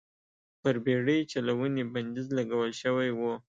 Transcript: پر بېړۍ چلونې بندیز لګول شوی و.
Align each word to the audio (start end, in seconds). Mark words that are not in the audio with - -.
پر 0.61 0.75
بېړۍ 0.85 1.19
چلونې 1.31 1.83
بندیز 1.93 2.27
لګول 2.37 2.71
شوی 2.81 3.09
و. 3.17 3.21